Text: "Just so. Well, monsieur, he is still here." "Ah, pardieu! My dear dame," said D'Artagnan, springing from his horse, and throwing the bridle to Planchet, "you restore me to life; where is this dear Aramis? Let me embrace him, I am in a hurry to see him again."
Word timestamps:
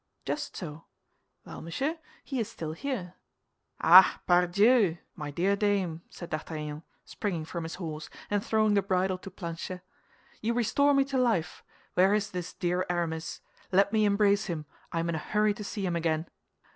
"Just 0.25 0.57
so. 0.57 0.85
Well, 1.45 1.61
monsieur, 1.61 1.99
he 2.23 2.39
is 2.39 2.49
still 2.49 2.73
here." 2.73 3.13
"Ah, 3.79 4.19
pardieu! 4.25 4.97
My 5.15 5.29
dear 5.29 5.55
dame," 5.55 6.01
said 6.09 6.31
D'Artagnan, 6.31 6.81
springing 7.05 7.45
from 7.45 7.65
his 7.65 7.75
horse, 7.75 8.09
and 8.27 8.43
throwing 8.43 8.73
the 8.73 8.81
bridle 8.81 9.19
to 9.19 9.29
Planchet, 9.29 9.81
"you 10.41 10.55
restore 10.55 10.95
me 10.95 11.05
to 11.05 11.19
life; 11.19 11.63
where 11.93 12.15
is 12.15 12.31
this 12.31 12.51
dear 12.51 12.83
Aramis? 12.89 13.41
Let 13.71 13.93
me 13.93 14.05
embrace 14.05 14.45
him, 14.47 14.65
I 14.91 15.01
am 15.01 15.09
in 15.09 15.13
a 15.13 15.19
hurry 15.19 15.53
to 15.53 15.63
see 15.63 15.85
him 15.85 15.95
again." 15.95 16.25